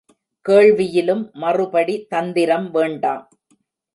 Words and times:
கேள்வியிலும் 0.45 1.21
மறுபடி 1.33 1.95
தந்திரம் 2.09 2.71
வேண்டாம். 2.71 3.23